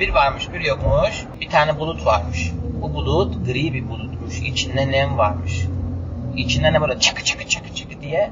[0.00, 1.24] Bir varmış bir yokmuş.
[1.40, 2.52] Bir tane bulut varmış.
[2.82, 4.38] Bu bulut gri bir bulutmuş.
[4.38, 5.66] İçinde nem varmış.
[6.36, 8.30] İçinde ne böyle çakı çakı çakı çakı diye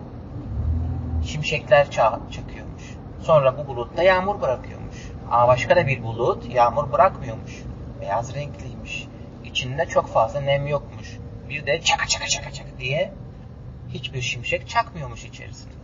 [1.25, 2.82] şimşekler ça- çakıyormuş.
[3.23, 4.96] Sonra bu bulut da yağmur bırakıyormuş.
[5.30, 7.52] Ama başka da bir bulut yağmur bırakmıyormuş.
[8.01, 9.07] Beyaz renkliymiş.
[9.45, 11.17] İçinde çok fazla nem yokmuş.
[11.48, 13.12] Bir de çaka çaka çaka çaka diye
[13.89, 15.75] hiçbir şimşek çakmıyormuş içerisinde.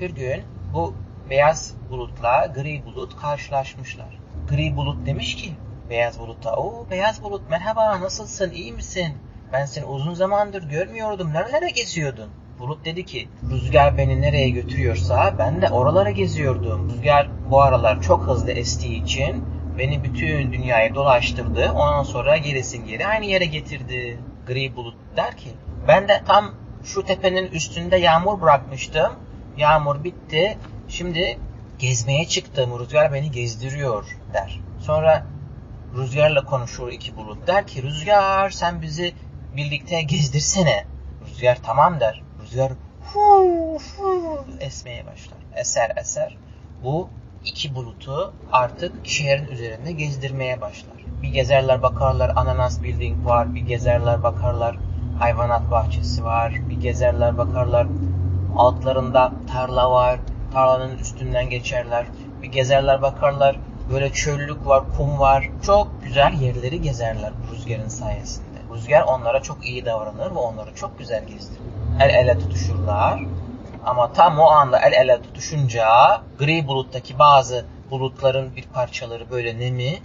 [0.00, 0.42] Bir gün
[0.74, 0.94] bu
[1.30, 4.19] beyaz bulutla gri bulut karşılaşmışlar.
[4.50, 5.52] Gri bulut demiş ki
[5.90, 9.14] beyaz bulutta o beyaz bulut merhaba nasılsın iyi misin?
[9.52, 12.30] Ben seni uzun zamandır görmüyordum nerelere geziyordun?
[12.58, 16.90] Bulut dedi ki rüzgar beni nereye götürüyorsa ben de oralara geziyordum.
[16.90, 19.44] Rüzgar bu aralar çok hızlı estiği için
[19.78, 21.70] beni bütün dünyayı dolaştırdı.
[21.72, 24.18] Ondan sonra gerisin geri aynı yere getirdi.
[24.46, 25.50] Gri bulut der ki
[25.88, 29.12] ben de tam şu tepenin üstünde yağmur bırakmıştım.
[29.56, 30.58] Yağmur bitti.
[30.88, 31.38] Şimdi
[31.80, 32.78] gezmeye çıktım.
[32.80, 34.60] Rüzgar beni gezdiriyor der.
[34.80, 35.26] Sonra
[35.96, 37.46] rüzgarla konuşur iki bulut.
[37.46, 39.12] Der ki rüzgar sen bizi
[39.56, 40.84] birlikte gezdirsene.
[41.30, 42.22] Rüzgar tamam der.
[42.42, 42.72] Rüzgar
[43.14, 45.38] hu hu esmeye başlar.
[45.56, 46.36] Eser eser.
[46.84, 47.08] Bu
[47.44, 50.96] iki bulutu artık şehrin üzerinde gezdirmeye başlar.
[51.22, 53.54] Bir gezerler bakarlar ananas building var.
[53.54, 54.76] Bir gezerler bakarlar
[55.18, 56.54] hayvanat bahçesi var.
[56.68, 57.86] Bir gezerler bakarlar
[58.56, 60.20] altlarında tarla var.
[60.52, 62.06] Tarlanın üstünden geçerler.
[62.42, 63.56] Bir gezerler bakarlar
[63.92, 65.48] böyle çöllük var, kum var.
[65.66, 68.58] Çok güzel yerleri gezerler bu rüzgarın sayesinde.
[68.74, 71.60] Rüzgar onlara çok iyi davranır ve onları çok güzel gezdirir.
[72.00, 73.20] El ele tutuşurlar.
[73.84, 75.86] Ama tam o anda el ele tutuşunca
[76.38, 79.98] gri buluttaki bazı bulutların bir parçaları böyle nemi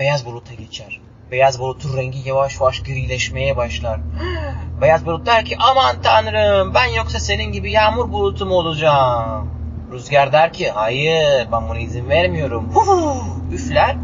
[0.00, 1.00] beyaz buluta geçer.
[1.30, 4.00] Beyaz bulutun rengi yavaş yavaş grileşmeye başlar.
[4.80, 9.61] Beyaz bulut der ki aman tanrım ben yoksa senin gibi yağmur bulutu mu olacağım?
[9.92, 12.70] Rüzgar der ki hayır ben buna izin vermiyorum.
[12.74, 13.16] Huhu,
[13.52, 13.96] üfler.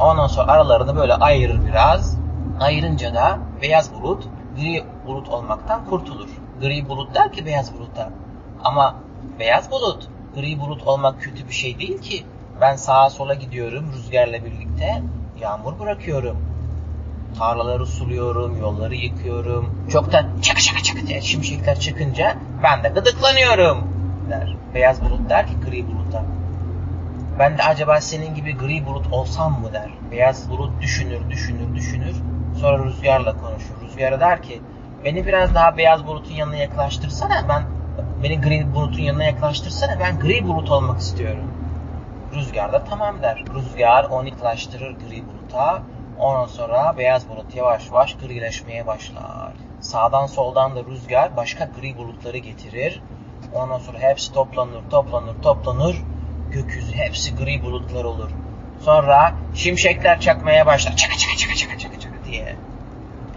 [0.00, 2.18] Ondan sonra aralarını böyle ayırır biraz.
[2.60, 4.24] Ayırınca da beyaz bulut
[4.56, 6.28] gri bulut olmaktan kurtulur.
[6.60, 8.10] Gri bulut der ki beyaz buluta.
[8.64, 8.96] Ama
[9.38, 12.24] beyaz bulut gri bulut olmak kötü bir şey değil ki.
[12.60, 15.02] Ben sağa sola gidiyorum rüzgarla birlikte
[15.40, 16.36] yağmur bırakıyorum.
[17.38, 19.88] Tarlaları suluyorum, yolları yıkıyorum.
[19.92, 23.93] Çoktan çaka çaka çaka diye şimşekler çıkınca ben de gıdıklanıyorum
[24.30, 24.56] der.
[24.74, 26.22] Beyaz bulut der ki gri buluta.
[27.38, 29.90] Ben de acaba senin gibi gri bulut olsam mı der.
[30.10, 32.14] Beyaz bulut düşünür, düşünür, düşünür.
[32.60, 33.74] Sonra rüzgarla konuşur.
[33.84, 34.60] Rüzgar der ki
[35.04, 37.48] beni biraz daha beyaz bulutun yanına yaklaştırsana.
[37.48, 37.62] Ben
[38.22, 40.00] beni gri bulutun yanına yaklaştırsana.
[40.00, 41.50] Ben gri bulut olmak istiyorum.
[42.34, 43.44] Rüzgar da tamam der.
[43.54, 45.82] Rüzgar onu yaklaştırır gri buluta.
[46.18, 49.52] Ondan sonra beyaz bulut yavaş yavaş grileşmeye başlar.
[49.80, 53.02] Sağdan soldan da rüzgar başka gri bulutları getirir.
[53.54, 55.96] Ondan sonra hepsi toplanır, toplanır, toplanır.
[56.50, 58.30] Gökyüzü hepsi gri bulutlar olur.
[58.80, 60.96] Sonra şimşekler çakmaya başlar.
[60.96, 62.56] Çaka çaka çaka çaka çaka çaka diye.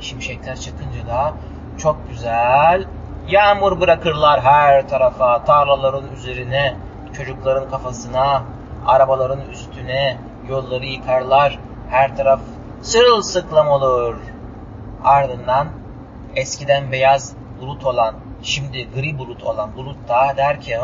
[0.02, 1.34] Şimşekler çakınca da
[1.78, 2.86] çok güzel
[3.28, 6.76] yağmur bırakırlar her tarafa, tarlaların üzerine,
[7.18, 8.44] çocukların kafasına,
[8.86, 10.18] arabaların üstüne,
[10.50, 11.60] yolları yıkarlar.
[11.90, 12.40] Her taraf
[12.82, 14.16] sırılsıklam olur.
[15.04, 15.68] Ardından
[16.36, 20.78] eskiden beyaz bulut olan, şimdi gri bulut olan bulut da der ki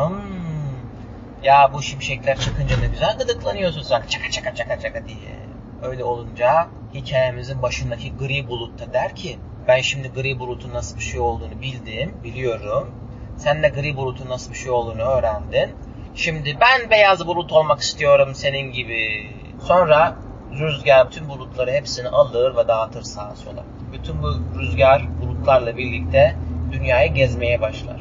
[1.42, 5.34] ya bu şimşekler çıkınca ne güzel gıdıklanıyorsun sen çaka çaka çaka çaka diye.
[5.82, 11.02] Öyle olunca hikayemizin başındaki gri bulut da der ki ben şimdi gri bulutun nasıl bir
[11.02, 12.90] şey olduğunu bildim, biliyorum.
[13.36, 15.70] Sen de gri bulutun nasıl bir şey olduğunu öğrendin.
[16.14, 19.30] Şimdi ben beyaz bulut olmak istiyorum senin gibi.
[19.62, 20.16] Sonra
[20.52, 23.64] rüzgar bütün bulutları hepsini alır ve dağıtır sağa sola.
[23.92, 26.36] Bütün bu rüzgar bulutlarla birlikte
[26.74, 28.00] dünyayı gezmeye başlar.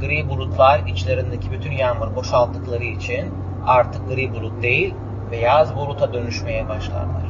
[0.00, 3.34] Gri bulutlar içlerindeki bütün yağmur boşalttıkları için
[3.66, 4.94] artık gri bulut değil,
[5.32, 7.22] beyaz buluta dönüşmeye başlarlar.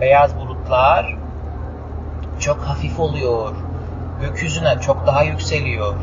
[0.00, 1.16] Beyaz bulutlar
[2.40, 3.54] çok hafif oluyor.
[4.20, 5.94] Gökyüzüne çok daha yükseliyor.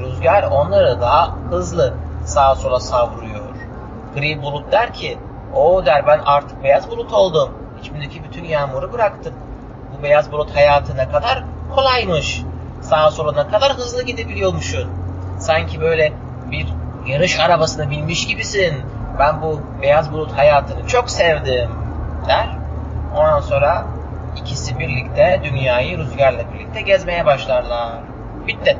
[0.00, 3.54] Rüzgar onları daha hızlı sağa sola savruyor.
[4.14, 5.18] Gri bulut der ki,
[5.54, 7.50] o der ben artık beyaz bulut oldum.
[7.80, 9.34] İçimdeki bütün yağmuru bıraktım.
[9.98, 11.44] Bu beyaz bulut hayatı ne kadar
[11.74, 12.42] kolaymış.
[12.92, 14.88] Sağa sola ne kadar hızlı gidebiliyormuşsun.
[15.38, 16.12] Sanki böyle
[16.50, 16.66] bir
[17.06, 18.74] yarış arabasına binmiş gibisin.
[19.18, 21.70] Ben bu beyaz bulut hayatını çok sevdim
[22.28, 22.48] der.
[23.16, 23.84] Ondan sonra
[24.36, 27.92] ikisi birlikte dünyayı rüzgarla birlikte gezmeye başlarlar.
[28.46, 28.78] Bitti.